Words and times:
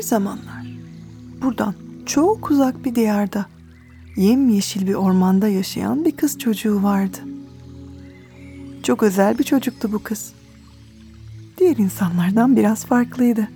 Bir 0.00 0.04
zamanlar 0.04 0.66
buradan 1.42 1.74
çok 2.06 2.50
uzak 2.50 2.84
bir 2.84 2.94
diyarda 2.94 3.46
yemyeşil 4.16 4.86
bir 4.86 4.94
ormanda 4.94 5.48
yaşayan 5.48 6.04
bir 6.04 6.16
kız 6.16 6.38
çocuğu 6.38 6.82
vardı. 6.82 7.18
Çok 8.82 9.02
özel 9.02 9.38
bir 9.38 9.44
çocuktu 9.44 9.92
bu 9.92 10.02
kız. 10.02 10.32
Diğer 11.58 11.76
insanlardan 11.76 12.56
biraz 12.56 12.84
farklıydı. 12.84 13.48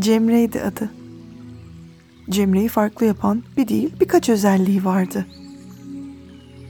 Cemre'ydi 0.00 0.60
adı. 0.60 0.90
Cemre'yi 2.30 2.68
farklı 2.68 3.06
yapan 3.06 3.42
bir 3.56 3.68
değil 3.68 3.92
birkaç 4.00 4.28
özelliği 4.28 4.84
vardı. 4.84 5.26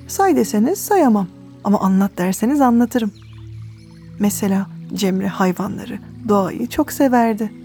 Say 0.08 0.36
deseniz 0.36 0.78
sayamam 0.78 1.26
ama 1.64 1.80
anlat 1.80 2.12
derseniz 2.18 2.60
anlatırım. 2.60 3.12
Mesela 4.18 4.66
Cemre 4.94 5.28
hayvanları, 5.28 5.98
doğayı 6.28 6.66
çok 6.66 6.92
severdi. 6.92 7.63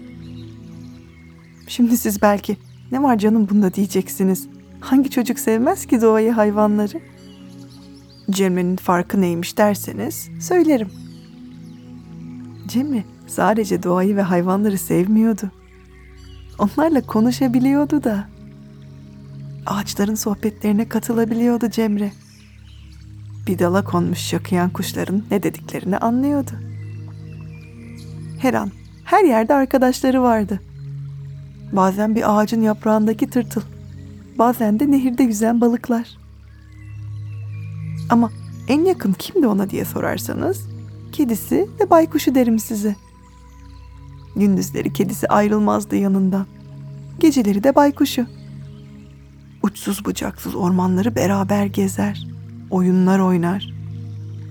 Şimdi 1.70 1.96
siz 1.96 2.22
belki 2.22 2.56
ne 2.92 3.02
var 3.02 3.18
canım 3.18 3.48
bunda 3.50 3.74
diyeceksiniz. 3.74 4.48
Hangi 4.80 5.10
çocuk 5.10 5.38
sevmez 5.38 5.86
ki 5.86 6.00
doğayı, 6.00 6.32
hayvanları? 6.32 7.00
Cemre'nin 8.30 8.76
farkı 8.76 9.20
neymiş 9.20 9.58
derseniz 9.58 10.28
söylerim. 10.40 10.88
Cemre 12.66 13.04
sadece 13.26 13.82
doğayı 13.82 14.16
ve 14.16 14.22
hayvanları 14.22 14.78
sevmiyordu. 14.78 15.50
Onlarla 16.58 17.06
konuşabiliyordu 17.06 18.04
da. 18.04 18.28
Ağaçların 19.66 20.14
sohbetlerine 20.14 20.88
katılabiliyordu 20.88 21.70
Cemre. 21.70 22.12
Bir 23.46 23.58
dala 23.58 23.84
konmuş 23.84 24.18
şakıyan 24.18 24.70
kuşların 24.70 25.24
ne 25.30 25.42
dediklerini 25.42 25.98
anlıyordu. 25.98 26.52
Her 28.38 28.54
an, 28.54 28.70
her 29.04 29.24
yerde 29.24 29.54
arkadaşları 29.54 30.22
vardı. 30.22 30.60
Bazen 31.72 32.14
bir 32.14 32.36
ağacın 32.36 32.62
yaprağındaki 32.62 33.30
tırtıl, 33.30 33.62
bazen 34.38 34.80
de 34.80 34.90
nehirde 34.90 35.22
yüzen 35.22 35.60
balıklar. 35.60 36.18
Ama 38.10 38.30
en 38.68 38.84
yakın 38.84 39.12
kimdi 39.12 39.46
ona 39.46 39.70
diye 39.70 39.84
sorarsanız, 39.84 40.68
kedisi 41.12 41.68
ve 41.80 41.90
baykuşu 41.90 42.34
derim 42.34 42.58
size. 42.58 42.96
Gündüzleri 44.36 44.92
kedisi 44.92 45.28
ayrılmazdı 45.28 45.96
yanından. 45.96 46.46
Geceleri 47.18 47.64
de 47.64 47.74
baykuşu. 47.74 48.26
Uçsuz 49.62 50.04
bucaksız 50.04 50.54
ormanları 50.54 51.14
beraber 51.14 51.66
gezer, 51.66 52.26
oyunlar 52.70 53.18
oynar. 53.18 53.74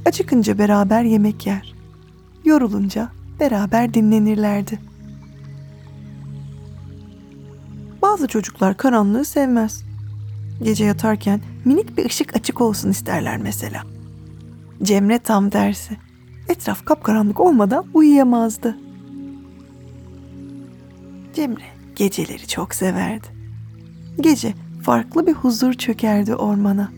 Acıkınca 0.05 0.57
beraber 0.57 1.03
yemek 1.03 1.47
yer. 1.47 1.75
Yorulunca 2.45 3.09
beraber 3.39 3.93
dinlenirlerdi. 3.93 4.88
Bazı 8.01 8.27
çocuklar 8.27 8.77
karanlığı 8.77 9.25
sevmez. 9.25 9.83
Gece 10.63 10.85
yatarken 10.85 11.41
minik 11.65 11.97
bir 11.97 12.05
ışık 12.05 12.35
açık 12.35 12.61
olsun 12.61 12.89
isterler 12.89 13.37
mesela. 13.37 13.83
Cemre 14.83 15.19
tam 15.19 15.49
tersi. 15.49 15.97
Etraf 16.49 16.85
kapkaranlık 16.85 17.39
olmadan 17.39 17.85
uyuyamazdı. 17.93 18.77
Cemre 21.33 21.63
geceleri 21.95 22.47
çok 22.47 22.75
severdi. 22.75 23.27
Gece 24.21 24.53
farklı 24.83 25.27
bir 25.27 25.33
huzur 25.33 25.73
çökerdi 25.73 26.35
ormana. 26.35 26.91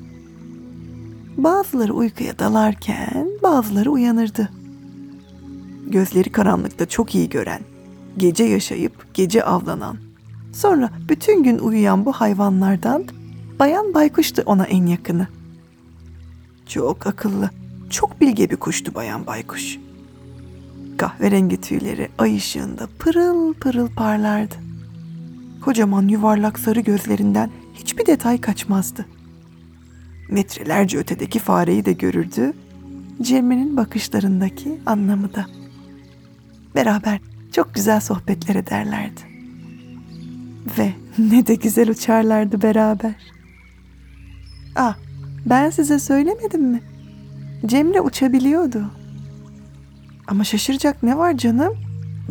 Bazıları 1.38 1.94
uykuya 1.94 2.40
dalarken 2.40 3.28
bazıları 3.44 3.92
uyanırdı. 3.92 4.50
Gözleri 5.88 6.32
karanlıkta 6.32 6.86
çok 6.90 7.16
iyi 7.16 7.30
gören, 7.30 7.61
gece 8.17 8.44
yaşayıp 8.44 9.14
gece 9.14 9.44
avlanan, 9.44 9.98
sonra 10.54 10.89
bütün 11.10 11.44
gün 11.44 11.60
uyuyan 11.60 12.06
bu 12.06 12.14
hayvanlardan 12.14 13.06
Bayan 13.60 13.94
Baykuş'tu 13.94 14.44
ona 14.45 14.66
en 14.66 14.86
yakını. 14.86 15.28
Çok 16.67 17.08
akıllı, 17.08 17.50
çok 17.89 18.22
bilge 18.22 18.50
bir 18.50 18.56
kuştu 18.56 18.95
Bayan 18.95 19.28
Baykuş. 19.28 19.78
Kahverengi 20.98 21.61
tüyleri 21.61 22.10
ay 22.17 22.38
ışığında 22.38 22.88
pırıl 23.00 23.54
pırıl 23.54 23.88
parlardı. 23.88 24.56
Kocaman 25.61 26.08
yuvarlak 26.08 26.60
sarı 26.60 26.80
gözlerinden 26.80 27.52
hiçbir 27.73 28.06
detay 28.06 28.42
kaçmazdı. 28.42 29.06
Metrelerce 30.30 30.98
ötedeki 30.98 31.40
fareyi 31.40 31.86
de 31.86 31.94
görürdü, 31.94 32.54
Cemre'nin 33.22 33.78
bakışlarındaki 33.78 34.82
anlamı 34.86 35.34
da. 35.34 35.45
Beraber 36.76 37.20
çok 37.52 37.76
güzel 37.76 38.00
sohbetler 38.00 38.56
ederlerdi. 38.56 39.30
Ve 40.77 40.94
ne 41.17 41.48
de 41.48 41.55
güzel 41.55 41.89
uçarlardı 41.89 42.61
beraber. 42.61 43.16
Ah, 44.76 44.98
ben 45.45 45.70
size 45.70 45.99
söylemedim 45.99 46.61
mi? 46.61 46.82
Cemre 47.66 48.02
uçabiliyordu. 48.02 48.83
Ama 50.27 50.44
şaşıracak 50.44 51.04
ne 51.04 51.17
var 51.17 51.38
canım? 51.38 51.73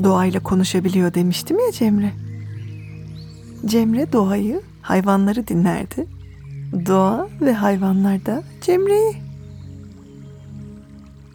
Doğayla 0.04 0.41
konuşabiliyor 0.41 1.14
demiştim 1.14 1.58
ya 1.58 1.72
Cemre. 1.72 2.12
Cemre 3.66 4.12
doğayı, 4.12 4.60
hayvanları 4.82 5.48
dinlerdi. 5.48 6.06
Doğa 6.86 7.28
ve 7.41 7.52
hayvanlar 7.52 8.26
da 8.26 8.42
Cemre'yi. 8.60 9.16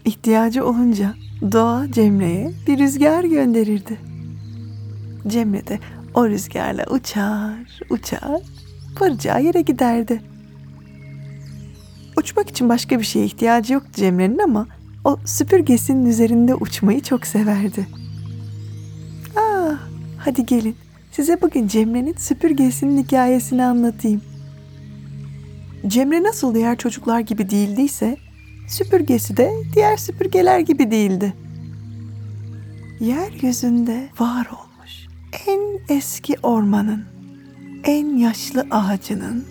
İhtiyacı 0.06 0.66
olunca 0.66 1.13
doğa 1.51 1.91
Cemre'ye 1.91 2.51
bir 2.67 2.79
rüzgar 2.79 3.23
gönderirdi. 3.23 4.00
Cemre 5.27 5.67
de 5.67 5.79
o 6.15 6.29
rüzgarla 6.29 6.85
uçar, 6.89 7.79
uçar, 7.89 8.41
varacağı 8.99 9.43
yere 9.43 9.61
giderdi. 9.61 10.21
Uçmak 12.17 12.49
için 12.49 12.69
başka 12.69 12.99
bir 12.99 13.05
şeye 13.05 13.25
ihtiyacı 13.25 13.73
yoktu 13.73 13.91
Cemre'nin 13.95 14.39
ama 14.39 14.67
o 15.03 15.17
süpürgesinin 15.25 16.05
üzerinde 16.05 16.55
uçmayı 16.55 17.01
çok 17.01 17.27
severdi. 17.27 17.87
Ah, 19.35 19.77
hadi 20.17 20.45
gelin 20.45 20.75
size 21.11 21.41
bugün 21.41 21.67
Cemre'nin 21.67 22.15
süpürgesinin 22.17 23.03
hikayesini 23.03 23.63
anlatayım. 23.63 24.21
Cemre 25.87 26.23
nasıl 26.23 26.55
diğer 26.55 26.77
çocuklar 26.77 27.19
gibi 27.19 27.49
değildiyse 27.49 28.17
süpürgesi 28.67 29.37
de 29.37 29.51
diğer 29.73 29.97
süpürgeler 29.97 30.59
gibi 30.59 30.91
değildi. 30.91 31.33
Yeryüzünde 32.99 34.09
var 34.19 34.47
olmuş 34.51 34.64
en 35.47 35.79
eski 35.90 36.35
ormanın, 36.44 37.06
en 37.84 38.18
yaşlı 38.18 38.68
ağacının 38.72 39.46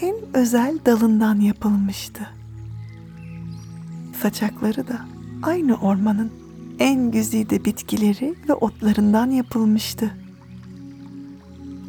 en 0.00 0.14
özel 0.34 0.78
dalından 0.86 1.40
yapılmıştı. 1.40 2.30
Saçakları 4.22 4.88
da 4.88 5.00
aynı 5.42 5.76
ormanın 5.76 6.32
en 6.78 7.10
güzide 7.10 7.64
bitkileri 7.64 8.34
ve 8.48 8.54
otlarından 8.54 9.30
yapılmıştı. 9.30 10.10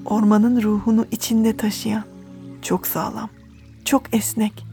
Ormanın 0.05 0.61
ruhunu 0.61 1.05
içinde 1.11 1.57
taşıyan, 1.57 2.03
çok 2.61 2.87
sağlam, 2.87 3.29
çok 3.85 4.13
esnek 4.13 4.65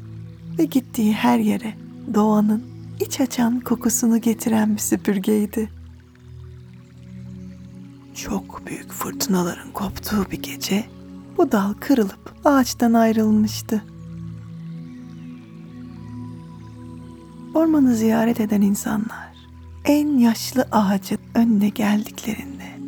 ve 0.59 0.65
gittiği 0.65 1.13
her 1.13 1.39
yere 1.39 1.75
doğanın 2.15 2.63
iç 3.01 3.21
açan 3.21 3.61
kokusunu 3.61 4.21
getiren 4.21 4.75
bir 4.75 4.81
süpürgeydi. 4.81 5.76
Çok 8.17 8.67
büyük 8.67 8.93
fırtınaların 8.93 9.73
koptuğu 9.73 10.27
bir 10.31 10.43
gece 10.43 10.85
bu 11.37 11.53
dal 11.53 11.73
kırılıp 11.73 12.35
ağaçtan 12.45 12.93
ayrılmıştı. 12.93 13.85
Ormanı 17.55 17.95
ziyaret 17.95 18.41
eden 18.41 18.61
insanlar 18.61 19.35
en 19.85 20.19
yaşlı 20.19 20.69
ağacın 20.73 21.19
önüne 21.35 21.69
geldiklerinde 21.69 22.79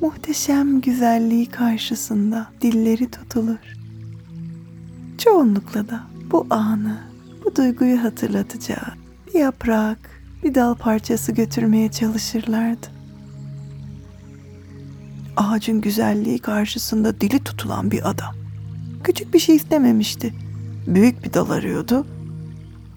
muhteşem 0.00 0.80
güzelliği 0.80 1.46
karşısında 1.46 2.46
dilleri 2.60 3.10
tutulur. 3.10 3.76
Çoğunlukla 5.18 5.88
da 5.88 6.00
bu 6.30 6.46
anı, 6.50 6.98
bu 7.44 7.56
duyguyu 7.56 8.04
hatırlatacağı 8.04 8.94
bir 9.26 9.38
yaprak, 9.38 10.22
bir 10.42 10.54
dal 10.54 10.74
parçası 10.74 11.32
götürmeye 11.32 11.90
çalışırlardı. 11.90 12.93
Ağacın 15.36 15.80
güzelliği 15.80 16.38
karşısında 16.38 17.20
dili 17.20 17.44
tutulan 17.44 17.90
bir 17.90 18.10
adam. 18.10 18.34
Küçük 19.04 19.34
bir 19.34 19.38
şey 19.38 19.56
istememişti. 19.56 20.34
Büyük 20.86 21.24
bir 21.24 21.32
dal 21.32 21.50
arıyordu. 21.50 22.06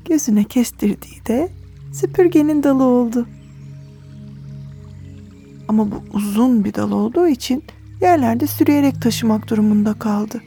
Gözüne 0.06 0.44
kestirdiği 0.44 1.26
de 1.28 1.50
süpürgenin 1.94 2.64
dalı 2.64 2.84
oldu. 2.84 3.28
Ama 5.68 5.92
bu 5.92 6.04
uzun 6.14 6.64
bir 6.64 6.74
dal 6.74 6.92
olduğu 6.92 7.28
için 7.28 7.64
yerlerde 8.02 8.48
sürüyerek 8.48 9.02
taşımak 9.02 9.50
durumunda 9.50 9.94
kaldı. 9.94 10.42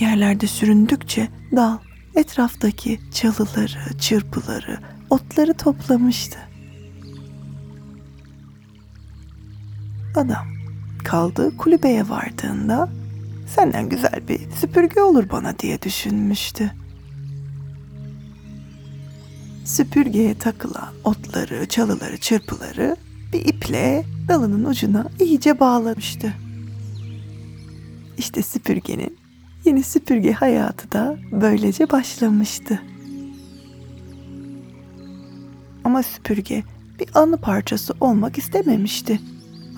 Yerlerde 0.00 0.46
süründükçe 0.46 1.28
dal 1.56 1.78
etraftaki 2.14 3.00
çalıları, 3.14 3.98
çırpıları, 3.98 4.78
otları 5.10 5.54
toplamıştı. 5.54 6.38
Adam 10.14 10.46
kaldığı 11.04 11.56
kulübeye 11.56 12.08
vardığında 12.08 12.88
senden 13.54 13.88
güzel 13.88 14.28
bir 14.28 14.50
süpürge 14.60 15.00
olur 15.00 15.30
bana 15.30 15.58
diye 15.58 15.82
düşünmüştü. 15.82 16.72
Süpürgeye 19.64 20.34
takılan 20.34 20.94
otları, 21.04 21.68
çalıları, 21.68 22.18
çırpıları 22.18 22.96
bir 23.32 23.44
iple 23.44 24.04
dalının 24.28 24.64
ucuna 24.64 25.06
iyice 25.20 25.60
bağlamıştı. 25.60 26.32
İşte 28.18 28.42
süpürgenin 28.42 29.16
yeni 29.64 29.82
süpürge 29.82 30.32
hayatı 30.32 30.92
da 30.92 31.16
böylece 31.32 31.90
başlamıştı. 31.90 32.82
Ama 35.84 36.02
süpürge 36.02 36.62
bir 37.00 37.08
anı 37.14 37.36
parçası 37.36 37.94
olmak 38.00 38.38
istememişti. 38.38 39.20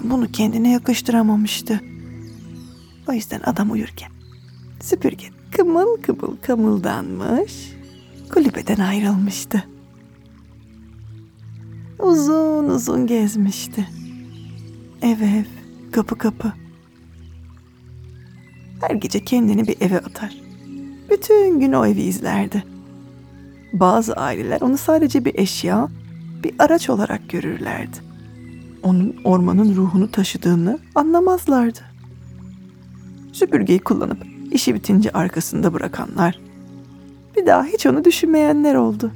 Bunu 0.04 0.32
kendine 0.32 0.72
yakıştıramamıştı. 0.72 1.80
O 3.08 3.12
yüzden 3.12 3.40
adam 3.44 3.70
uyurken 3.70 4.10
süpürge 4.80 5.26
kımıl 5.56 5.96
kımıl 6.02 6.36
kamıldanmış, 6.42 7.72
kulübeden 8.30 8.80
ayrılmıştı. 8.80 9.64
Uzun 11.98 12.64
uzun 12.64 13.06
gezmişti. 13.06 13.88
Ev 15.02 15.20
ev, 15.20 15.44
kapı 15.92 16.18
kapı. 16.18 16.52
Her 18.80 18.94
gece 18.94 19.24
kendini 19.24 19.66
bir 19.66 19.76
eve 19.80 19.98
atar. 19.98 20.36
Bütün 21.10 21.60
gün 21.60 21.72
o 21.72 21.86
evi 21.86 22.00
izlerdi. 22.00 22.64
Bazı 23.72 24.12
aileler 24.12 24.60
onu 24.60 24.78
sadece 24.78 25.24
bir 25.24 25.34
eşya, 25.34 25.88
bir 26.44 26.54
araç 26.58 26.90
olarak 26.90 27.28
görürlerdi. 27.28 28.05
Onun 28.86 29.16
ormanın 29.24 29.76
ruhunu 29.76 30.10
taşıdığını 30.10 30.78
anlamazlardı. 30.94 31.80
Süpürgeyi 33.32 33.78
kullanıp 33.78 34.26
işi 34.52 34.74
bitince 34.74 35.10
arkasında 35.10 35.72
bırakanlar, 35.72 36.40
bir 37.36 37.46
daha 37.46 37.64
hiç 37.64 37.86
onu 37.86 38.04
düşünmeyenler 38.04 38.74
oldu. 38.74 39.12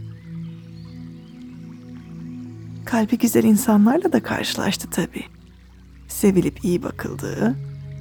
Kalbi 2.85 3.19
güzel 3.19 3.45
insanlarla 3.45 4.13
da 4.13 4.23
karşılaştı 4.23 4.91
tabii. 4.91 5.25
Sevilip 6.09 6.65
iyi 6.65 6.83
bakıldığı, 6.83 7.57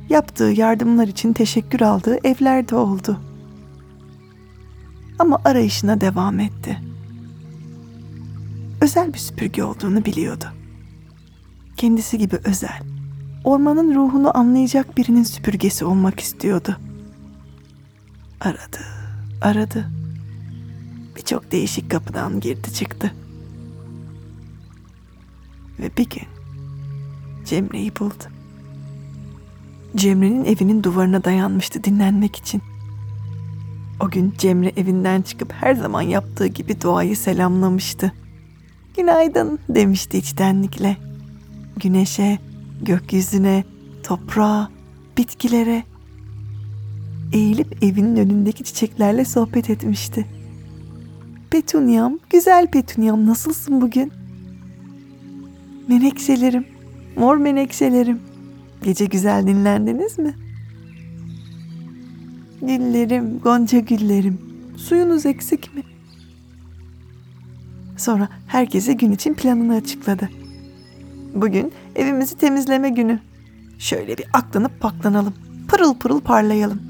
yaptığı 0.10 0.44
yardımlar 0.56 1.08
için 1.08 1.34
teşekkür 1.34 1.82
aldığı 1.82 2.18
evler 2.24 2.70
de 2.70 2.76
oldu. 2.76 3.20
Ama 5.20 5.42
arayışına 5.46 6.02
devam 6.02 6.40
etti. 6.40 6.80
Özel 8.82 9.14
bir 9.14 9.20
süpürge 9.20 9.64
olduğunu 9.64 10.06
biliyordu. 10.06 10.46
Kendisi 11.80 12.18
gibi 12.18 12.40
özel, 12.44 12.80
ormanın 13.44 13.96
ruhunu 13.96 14.38
anlayacak 14.38 14.98
birinin 14.98 15.24
süpürgesi 15.24 15.86
olmak 15.86 16.20
istiyordu. 16.20 16.78
Aradı, 18.42 18.80
aradı. 19.42 19.90
Birçok 21.16 21.52
değişik 21.52 21.92
kapıdan 21.92 22.40
girdi 22.40 22.74
çıktı. 22.74 23.14
Ve 25.80 25.98
bir 25.98 26.10
gün 26.10 26.28
Cemre'yi 27.46 27.96
buldu. 27.96 28.24
Cemre'nin 29.96 30.46
evinin 30.46 30.84
duvarına 30.84 31.24
dayanmıştı 31.24 31.84
dinlenmek 31.84 32.36
için. 32.36 32.62
O 34.00 34.10
gün 34.10 34.34
Cemre 34.38 34.70
evinden 34.78 35.22
çıkıp 35.22 35.54
her 35.54 35.76
zaman 35.76 36.02
yaptığı 36.02 36.48
gibi 36.48 36.82
doğayı 36.82 37.18
selamlamıştı. 37.18 38.14
Günaydın 38.96 39.60
demişti 39.70 40.18
içtenlikle. 40.18 41.09
Güneşe, 41.80 42.40
gökyüzüne, 42.82 43.64
toprağa, 44.04 44.70
bitkilere. 45.18 45.84
Eğilip 47.34 47.84
evinin 47.84 48.16
önündeki 48.16 48.64
çiçeklerle 48.64 49.26
sohbet 49.26 49.70
etmişti. 49.70 50.26
Petunyam, 51.50 52.20
güzel 52.30 52.68
petunyam 52.68 53.26
nasılsın 53.26 53.82
bugün? 53.82 54.12
Menekşelerim, 55.88 56.66
mor 57.16 57.38
menekşelerim. 57.38 58.20
Gece 58.84 59.06
güzel 59.06 59.48
dinlendiniz 59.48 60.20
mi? 60.20 60.36
Güllerim, 62.62 63.40
gonca 63.40 63.80
güllerim. 63.80 64.38
Suyunuz 64.78 65.26
eksik 65.26 65.76
mi? 65.76 65.84
Sonra 67.98 68.30
herkese 68.48 68.94
gün 68.94 69.12
için 69.12 69.34
planını 69.34 69.76
açıkladı. 69.76 70.30
Bugün 71.34 71.72
evimizi 71.96 72.38
temizleme 72.38 72.90
günü. 72.90 73.20
Şöyle 73.80 74.18
bir 74.18 74.26
aklanıp 74.34 74.80
paklanalım. 74.80 75.34
Pırıl 75.68 75.94
pırıl 75.96 76.22
parlayalım. 76.22 76.82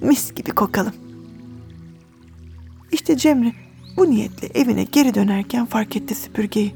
Mis 0.00 0.34
gibi 0.34 0.50
kokalım. 0.50 0.92
İşte 2.92 3.16
Cemre 3.16 3.52
bu 3.96 4.10
niyetle 4.10 4.60
evine 4.60 4.84
geri 4.84 5.14
dönerken 5.14 5.66
fark 5.66 5.96
etti 5.96 6.14
süpürgeyi. 6.14 6.74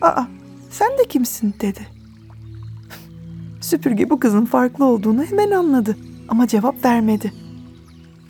Aa 0.00 0.24
sen 0.70 0.98
de 0.98 1.08
kimsin 1.08 1.54
dedi. 1.60 1.80
Süpürge 3.60 4.10
bu 4.10 4.20
kızın 4.20 4.44
farklı 4.44 4.84
olduğunu 4.84 5.24
hemen 5.24 5.50
anladı 5.50 5.96
ama 6.28 6.46
cevap 6.46 6.84
vermedi. 6.84 7.32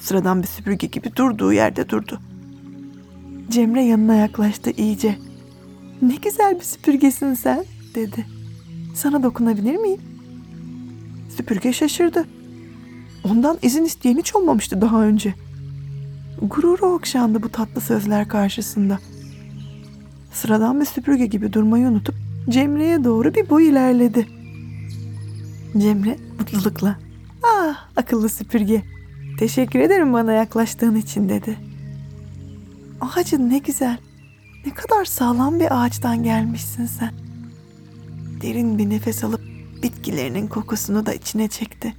Sıradan 0.01 0.43
bir 0.43 0.47
süpürge 0.47 0.87
gibi 0.87 1.17
durduğu 1.17 1.53
yerde 1.53 1.89
durdu. 1.89 2.21
Cemre 3.49 3.85
yanına 3.85 4.15
yaklaştı 4.15 4.71
iyice. 4.71 5.19
Ne 6.03 6.17
güzel 6.17 6.59
bir 6.59 6.65
süpürgesin 6.65 7.35
sen 7.35 7.65
dedi. 7.95 8.27
Sana 8.95 9.23
dokunabilir 9.23 9.77
miyim? 9.77 10.01
Süpürge 11.37 11.73
şaşırdı. 11.73 12.25
Ondan 13.25 13.59
izin 13.63 13.85
isteyen 13.85 14.19
hiç 14.19 14.35
olmamıştı 14.37 14.81
daha 14.81 15.03
önce. 15.05 15.35
Gururu 16.43 16.87
okşandı 16.87 17.43
bu 17.43 17.49
tatlı 17.49 17.81
sözler 17.81 18.29
karşısında. 18.29 18.99
Sıradan 20.33 20.81
bir 20.81 20.85
süpürge 20.85 21.27
gibi 21.27 21.53
durmayı 21.53 21.87
unutup 21.89 22.15
Cemre'ye 22.49 23.05
doğru 23.05 23.35
bir 23.35 23.51
boy 23.51 23.69
ilerledi. 23.69 24.27
Cemre 25.79 26.17
mutlulukla 26.39 26.97
"Ah, 27.43 27.89
akıllı 27.97 28.29
süpürge. 28.29 28.83
Teşekkür 29.39 29.81
ederim 29.81 30.13
bana 30.13 30.33
yaklaştığın 30.33 30.97
için." 30.97 31.29
dedi. 31.29 31.59
Ağacın 33.01 33.51
ne 33.51 33.59
güzel. 33.59 33.99
Ne 34.67 34.75
kadar 34.75 35.05
sağlam 35.05 35.61
bir 35.61 35.85
ağaçtan 35.85 36.23
gelmişsin 36.23 36.87
sen. 36.87 37.13
Derin 38.43 38.79
bir 38.79 38.91
nefes 38.91 39.25
alıp 39.25 39.41
bitkilerinin 39.83 40.47
kokusunu 40.47 41.07
da 41.07 41.15
içine 41.15 41.49
çekti. 41.49 41.95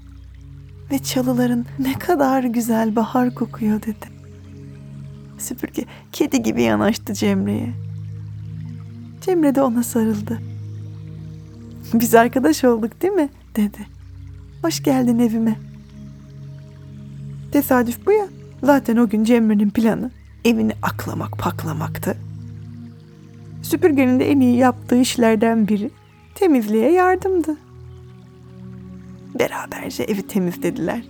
Ve 0.92 1.00
çalıların 1.00 1.66
ne 1.80 2.00
kadar 2.00 2.44
güzel 2.44 2.96
bahar 2.96 3.36
kokuyor 3.36 3.82
dedi. 3.82 4.14
Süpürge 5.38 5.86
kedi 6.12 6.44
gibi 6.44 6.62
yanaştı 6.62 7.14
Cemre'ye. 7.14 7.74
Cemre 9.22 9.56
de 9.56 9.62
ona 9.62 9.84
sarıldı. 9.84 10.42
Biz 11.94 12.16
arkadaş 12.16 12.64
olduk 12.64 13.02
değil 13.02 13.14
mi? 13.14 13.30
dedi. 13.56 13.88
Hoş 14.62 14.84
geldin 14.84 15.20
evime. 15.20 15.60
Tesadüf 17.52 18.06
bu 18.06 18.12
ya. 18.12 18.26
Zaten 18.64 18.98
o 18.98 19.10
gün 19.10 19.24
Cemre'nin 19.24 19.70
planı 19.70 20.12
evini 20.46 20.74
aklamak 20.82 21.38
paklamaktı. 21.38 22.18
Süpürgenin 23.64 24.20
de 24.20 24.32
en 24.32 24.40
iyi 24.40 24.58
yaptığı 24.58 25.02
işlerden 25.02 25.68
biri 25.68 25.92
temizliğe 26.36 26.92
yardımdı. 26.92 27.58
Beraberce 29.40 30.04
evi 30.04 30.28
temizlediler. 30.28 31.04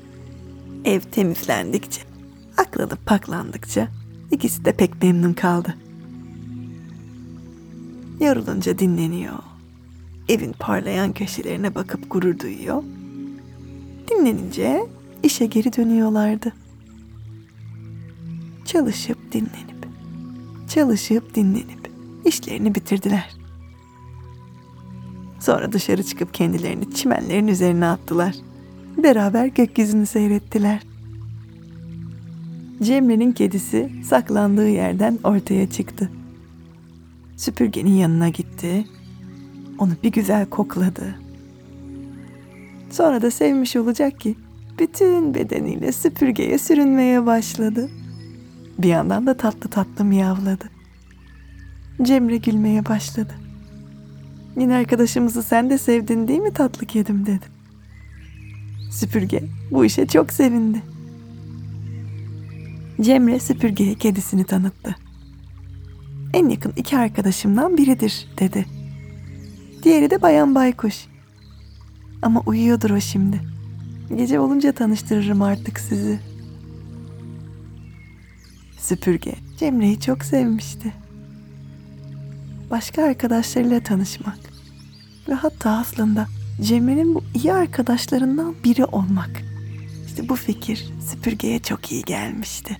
Ev 0.86 1.00
temizlendikçe, 1.00 2.02
aklanıp 2.58 3.06
paklandıkça 3.06 3.88
ikisi 4.32 4.66
de 4.66 4.72
pek 4.72 5.04
memnun 5.04 5.34
kaldı. 5.34 5.76
Yorulunca 8.20 8.80
dinleniyor. 8.80 9.40
Evin 10.30 10.54
parlayan 10.60 11.14
köşelerine 11.14 11.76
bakıp 11.76 12.12
gurur 12.12 12.40
duyuyor. 12.40 12.84
Dinlenince 14.10 14.84
işe 15.24 15.46
geri 15.46 15.76
dönüyorlardı. 15.76 16.54
Çalışıp 18.66 19.32
dinlenip, 19.32 19.88
çalışıp 20.70 21.36
dinlenip 21.36 21.83
işlerini 22.26 22.76
bitirdiler. 22.76 23.30
Sonra 25.40 25.72
dışarı 25.72 26.04
çıkıp 26.04 26.34
kendilerini 26.34 26.94
çimenlerin 26.94 27.48
üzerine 27.48 27.86
attılar. 27.86 28.36
Beraber 28.98 29.46
gökyüzünü 29.46 30.06
seyrettiler. 30.06 30.80
Cemre'nin 32.84 33.32
kedisi 33.32 33.92
saklandığı 34.04 34.70
yerden 34.70 35.20
ortaya 35.24 35.70
çıktı. 35.70 36.10
Süpürgenin 37.38 37.94
yanına 37.94 38.30
gitti. 38.30 38.86
Onu 39.78 39.92
bir 40.04 40.12
güzel 40.12 40.46
kokladı. 40.46 41.16
Sonra 42.92 43.22
da 43.22 43.32
sevmiş 43.32 43.76
olacak 43.76 44.20
ki 44.20 44.36
bütün 44.80 45.34
bedeniyle 45.34 45.92
süpürgeye 45.92 46.58
sürünmeye 46.58 47.26
başladı. 47.26 47.90
Bir 48.80 48.88
yandan 48.88 49.28
da 49.28 49.38
tatlı 49.38 49.70
tatlı 49.70 50.06
miyavladı. 50.06 50.73
Cemre 52.02 52.38
gülmeye 52.38 52.86
başladı. 52.86 53.34
Yine 54.58 54.76
arkadaşımızı 54.76 55.44
sen 55.44 55.70
de 55.70 55.78
sevdin 55.78 56.28
değil 56.28 56.40
mi 56.40 56.54
tatlı 56.54 56.86
kedim 56.86 57.26
dedi. 57.26 57.46
Süpürge 58.92 59.44
bu 59.72 59.86
işe 59.86 60.08
çok 60.08 60.34
sevindi. 60.34 60.84
Cemre 63.02 63.40
süpürgeye 63.40 63.96
kedisini 63.96 64.44
tanıttı. 64.44 64.96
En 66.34 66.50
yakın 66.50 66.74
iki 66.76 66.98
arkadaşımdan 66.98 67.78
biridir 67.78 68.28
dedi. 68.40 68.66
Diğeri 69.84 70.10
de 70.10 70.22
Bayan 70.22 70.56
Baykuş. 70.56 71.06
Ama 72.22 72.42
uyuyordur 72.46 72.90
o 72.90 73.00
şimdi. 73.00 73.42
Gece 74.16 74.40
olunca 74.40 74.72
tanıştırırım 74.72 75.42
artık 75.42 75.80
sizi. 75.80 76.20
Süpürge 78.80 79.36
Cemre'yi 79.58 80.00
çok 80.00 80.24
sevmişti. 80.24 81.03
Başka 82.70 83.04
arkadaşlarıyla 83.04 83.80
tanışmak 83.80 84.40
ve 85.30 85.34
hatta 85.34 85.72
aslında 85.72 86.28
Cemre'nin 86.62 87.16
bu 87.16 87.24
iyi 87.36 87.54
arkadaşlarından 87.54 88.56
biri 88.64 88.86
olmak. 88.86 89.42
İşte 90.08 90.30
bu 90.30 90.36
fikir 90.36 90.86
süpürgeye 91.12 91.60
çok 91.60 91.92
iyi 91.92 92.04
gelmişti. 92.04 92.78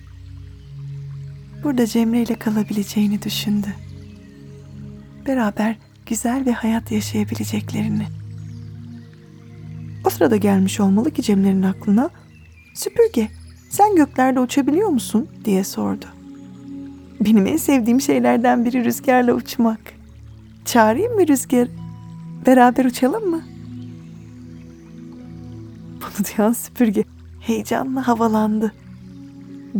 Burada 1.62 1.86
Cemre 1.86 2.22
ile 2.22 2.34
kalabileceğini 2.34 3.22
düşündü. 3.22 3.66
Beraber 5.26 5.76
güzel 6.06 6.46
bir 6.46 6.52
hayat 6.52 6.90
yaşayabileceklerini. 6.90 8.06
O 10.06 10.10
sırada 10.10 10.36
gelmiş 10.36 10.80
olmalı 10.80 11.10
ki 11.10 11.22
Cemre'nin 11.22 11.62
aklına 11.62 12.10
süpürge 12.74 13.28
sen 13.70 13.96
göklerde 13.96 14.40
uçabiliyor 14.40 14.88
musun 14.88 15.28
diye 15.44 15.64
sordu. 15.64 16.06
Benim 17.20 17.46
en 17.46 17.56
sevdiğim 17.56 18.00
şeylerden 18.00 18.64
biri 18.64 18.84
rüzgarla 18.84 19.34
uçmak. 19.34 19.80
Çağırayım 20.64 21.14
mı 21.14 21.28
rüzgarı? 21.28 21.70
Beraber 22.46 22.84
uçalım 22.84 23.30
mı? 23.30 23.42
Bunu 26.00 26.26
duyan 26.26 26.52
süpürge 26.52 27.04
heyecanla 27.40 28.08
havalandı. 28.08 28.72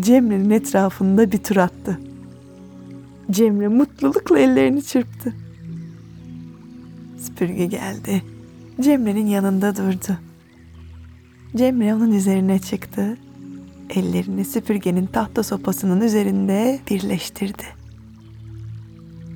Cemre'nin 0.01 0.51
etrafında 0.51 1.33
bir 1.33 1.39
tur 1.39 1.57
attı. 1.57 2.01
Cemre 3.31 3.69
mutlulukla 3.69 4.39
ellerini 4.39 4.83
çırptı. 4.83 5.35
Süpürge 7.19 7.67
geldi. 7.67 8.23
Cemre'nin 8.81 9.27
yanında 9.27 9.77
durdu. 9.77 10.19
Cemre 11.57 11.95
onun 11.95 12.13
üzerine 12.13 12.59
çıktı. 12.59 13.17
Ellerini 13.91 14.45
süpürgenin 14.45 15.07
tahta 15.07 15.43
sopasının 15.43 16.01
üzerinde 16.01 16.81
birleştirdi. 16.91 17.65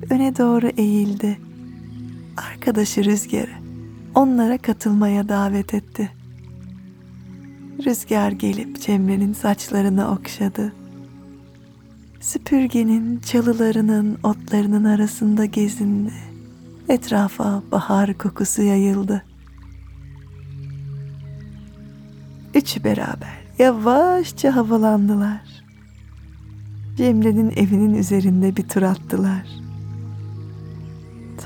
Öne 0.09 0.37
doğru 0.37 0.67
eğildi. 0.67 1.39
Arkadaşı 2.37 3.05
Rüzgar'ı 3.05 3.51
onlara 4.15 4.57
katılmaya 4.57 5.29
davet 5.29 5.73
etti. 5.73 6.11
Rüzgar 7.85 8.31
gelip 8.31 8.81
Cemre'nin 8.81 9.33
saçlarını 9.33 10.11
okşadı. 10.11 10.73
Süpürgenin 12.19 13.19
çalılarının, 13.19 14.17
otlarının 14.23 14.83
arasında 14.83 15.45
gezindi. 15.45 16.13
Etrafa 16.89 17.63
bahar 17.71 18.17
kokusu 18.17 18.61
yayıldı. 18.61 19.23
Üçü 22.53 22.83
beraber 22.83 23.38
yavaşça 23.59 24.55
havalandılar. 24.55 25.41
Cemre'nin 26.97 27.51
evinin 27.51 27.93
üzerinde 27.93 28.55
bir 28.55 28.67
tur 28.67 28.81
attılar. 28.81 29.47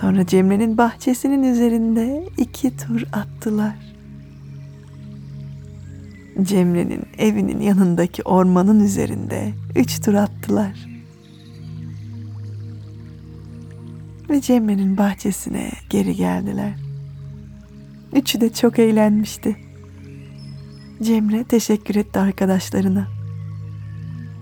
Sonra 0.01 0.25
Cemre'nin 0.25 0.77
bahçesinin 0.77 1.43
üzerinde 1.43 2.25
iki 2.37 2.77
tur 2.77 3.03
attılar. 3.13 3.75
Cemre'nin 6.41 7.01
evinin 7.17 7.61
yanındaki 7.61 8.23
ormanın 8.23 8.79
üzerinde 8.79 9.53
üç 9.75 10.01
tur 10.01 10.13
attılar. 10.13 10.87
Ve 14.29 14.41
Cemre'nin 14.41 14.97
bahçesine 14.97 15.71
geri 15.89 16.15
geldiler. 16.15 16.73
Üçü 18.13 18.41
de 18.41 18.53
çok 18.53 18.79
eğlenmişti. 18.79 19.62
Cemre 21.03 21.43
teşekkür 21.43 21.95
etti 21.95 22.19
arkadaşlarına. 22.19 23.07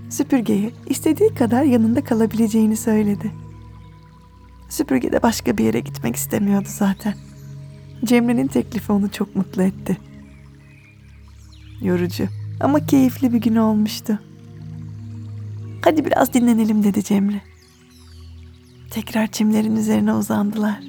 Süpürgeye 0.10 0.72
istediği 0.88 1.34
kadar 1.34 1.64
yanında 1.64 2.04
kalabileceğini 2.04 2.78
söyledi. 2.78 3.32
Süpürge 4.70 5.12
de 5.12 5.24
başka 5.24 5.58
bir 5.58 5.64
yere 5.64 5.80
gitmek 5.80 6.16
istemiyordu 6.16 6.68
zaten. 6.70 7.14
Cemre'nin 8.06 8.48
teklifi 8.48 8.92
onu 8.92 9.12
çok 9.12 9.36
mutlu 9.36 9.64
etti. 9.64 9.98
Yorucu 11.82 12.28
ama 12.60 12.86
keyifli 12.86 13.34
bir 13.34 13.42
gün 13.42 13.56
olmuştu. 13.56 14.20
Hadi 15.84 16.06
biraz 16.06 16.34
dinlenelim 16.34 16.84
dedi 16.84 17.04
Cemre. 17.04 17.42
Tekrar 18.92 19.28
çimlerin 19.28 19.76
üzerine 19.76 20.14
uzandılar. 20.14 20.80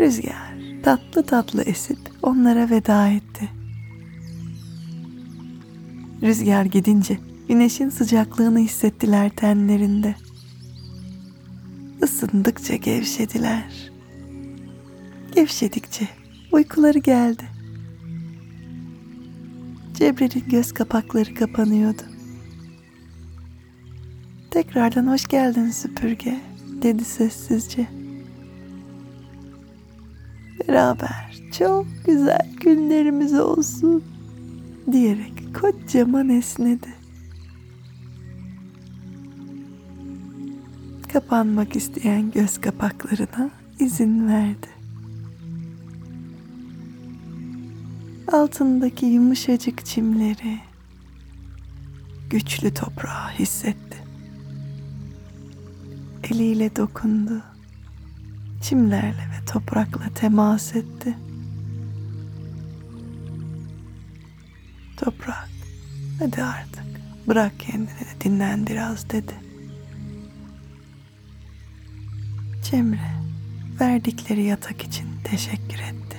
Rüzgar 0.00 0.56
tatlı 0.82 1.22
tatlı 1.26 1.62
esip 1.62 1.98
onlara 2.22 2.70
veda 2.70 3.08
etti. 3.08 3.55
Rüzgar 6.22 6.64
gidince 6.64 7.18
güneşin 7.48 7.88
sıcaklığını 7.88 8.58
hissettiler 8.58 9.30
tenlerinde. 9.30 10.14
Isındıkça 12.02 12.76
gevşediler. 12.76 13.90
Gevşedikçe 15.34 16.08
uykuları 16.52 16.98
geldi. 16.98 17.42
Cemre'nin 19.94 20.44
göz 20.50 20.72
kapakları 20.72 21.34
kapanıyordu. 21.34 22.02
Tekrardan 24.50 25.06
hoş 25.06 25.26
geldin 25.26 25.70
süpürge 25.70 26.40
dedi 26.82 27.04
sessizce. 27.04 27.86
Beraber 30.68 31.42
çok 31.58 31.86
güzel 32.06 32.50
günlerimiz 32.60 33.34
olsun 33.34 34.04
diyerek 34.92 35.35
kocaman 35.60 36.28
esnedi. 36.28 36.94
Kapanmak 41.12 41.76
isteyen 41.76 42.30
göz 42.30 42.60
kapaklarına 42.60 43.50
izin 43.78 44.28
verdi. 44.28 44.66
Altındaki 48.32 49.06
yumuşacık 49.06 49.86
çimleri, 49.86 50.58
güçlü 52.30 52.74
toprağı 52.74 53.30
hissetti. 53.38 53.96
Eliyle 56.30 56.76
dokundu. 56.76 57.42
Çimlerle 58.62 59.10
ve 59.32 59.44
toprakla 59.52 60.14
temas 60.14 60.76
etti. 60.76 61.25
Toprak, 64.96 65.48
hadi 66.18 66.42
artık 66.42 66.84
bırak 67.28 67.60
kendini 67.60 67.86
de 67.88 68.20
dinlen 68.24 68.66
biraz 68.66 69.10
dedi. 69.10 69.34
Cemre 72.70 73.10
verdikleri 73.80 74.42
yatak 74.42 74.82
için 74.82 75.06
teşekkür 75.24 75.78
etti. 75.78 76.16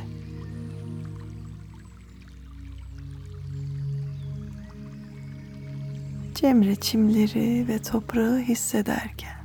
Cemre 6.35 6.75
çimleri 6.75 7.67
ve 7.67 7.81
toprağı 7.81 8.39
hissederken 8.39 9.37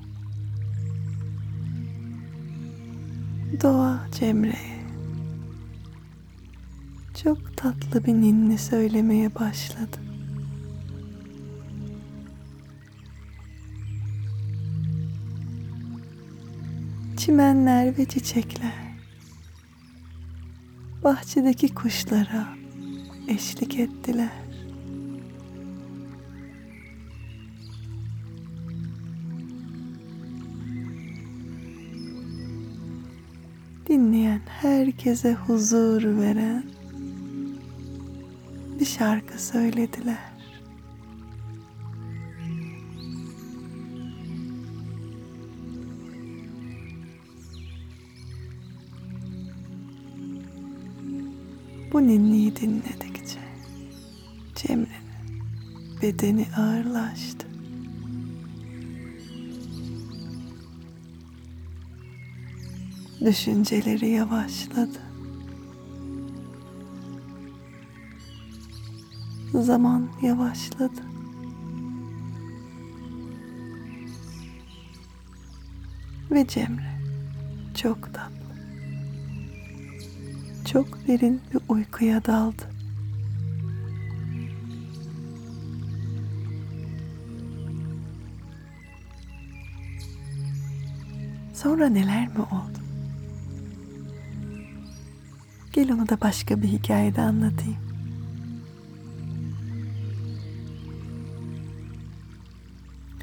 doğa 3.63 4.07
Cemre'ye 4.19 4.72
çok 7.25 7.57
tatlı 7.57 8.05
bir 8.05 8.13
ninni 8.13 8.59
söylemeye 8.59 9.35
başladı. 9.35 9.97
Çimenler 17.17 17.99
ve 17.99 18.05
çiçekler 18.05 18.73
bahçedeki 21.05 21.75
kuşlara 21.75 22.49
eşlik 23.29 23.79
ettiler. 23.79 24.29
Dinleyen 33.89 34.41
herkese 34.47 35.35
huzur 35.35 36.03
veren 36.05 36.82
şarkı 39.03 39.43
söylediler. 39.43 40.33
Bu 51.93 52.03
ninniyi 52.03 52.57
dinledikçe 52.57 53.39
Cemre'nin 54.55 55.43
bedeni 56.03 56.47
ağırlaştı. 56.57 57.47
Düşünceleri 63.21 64.09
yavaşladı. 64.09 65.12
Zaman 69.61 70.09
yavaşladı. 70.23 71.03
Ve 76.31 76.47
Cemre 76.47 76.93
çok 77.75 78.15
tatlı. 78.15 78.33
Çok 80.73 81.07
derin 81.09 81.41
bir 81.55 81.61
uykuya 81.69 82.25
daldı. 82.25 82.63
Sonra 91.55 91.89
neler 91.89 92.29
mi 92.29 92.39
oldu? 92.39 92.79
Gel 95.73 95.93
onu 95.93 96.09
da 96.09 96.21
başka 96.21 96.63
bir 96.63 96.69
hikayede 96.69 97.21
anlatayım. 97.21 97.92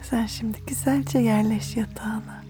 Sen 0.10 0.25
şimdi 0.25 0.58
güzelce 0.68 1.20
yerleş 1.20 1.78
yatağına. 1.78 2.44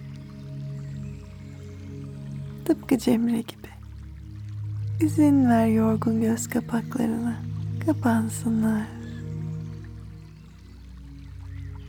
Tıpkı 2.65 2.97
Cemre 2.97 3.41
gibi. 3.41 3.69
İzin 5.01 5.49
ver 5.49 5.67
yorgun 5.67 6.21
göz 6.21 6.49
kapaklarına. 6.49 7.35
Kapansınlar. 7.85 8.87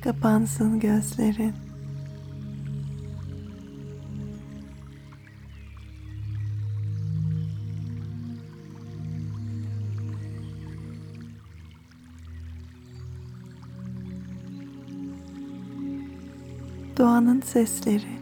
Kapansın 0.05 0.81
gözlerin. 0.81 1.55
Doğanın 17.01 17.41
sesleri 17.41 18.21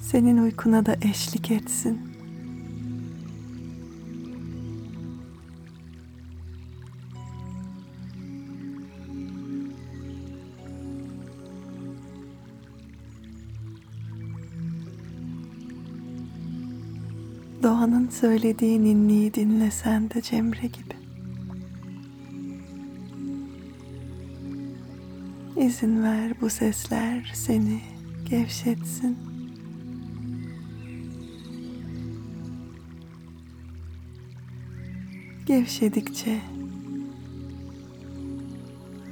senin 0.00 0.38
uykuna 0.38 0.86
da 0.86 0.96
eşlik 1.02 1.50
etsin. 1.50 2.00
Doğanın 17.62 18.08
söylediği 18.08 18.84
ninniyi 18.84 19.34
dinlesen 19.34 20.10
de 20.10 20.22
Cemre 20.22 20.66
gibi. 20.66 21.01
İzin 25.72 26.02
ver 26.02 26.40
bu 26.40 26.50
sesler 26.50 27.32
seni 27.34 27.80
gevşetsin. 28.24 29.18
Gevşedikçe 35.46 36.40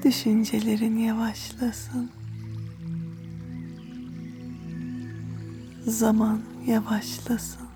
düşüncelerin 0.04 0.98
yavaşlasın. 0.98 2.10
Zaman 5.86 6.40
yavaşlasın. 6.66 7.69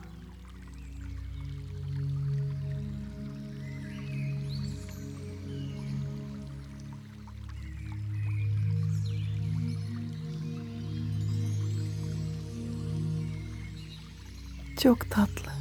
Çok 14.84 15.10
tatlı. 15.10 15.52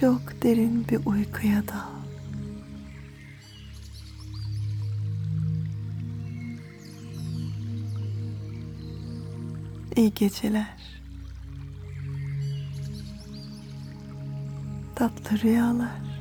Çok 0.00 0.42
derin 0.42 0.88
bir 0.88 1.06
uykuya 1.06 1.62
dal. 1.68 1.94
İyi 9.96 10.14
geceler. 10.14 10.76
Tatlı 14.94 15.38
rüyalar. 15.38 16.13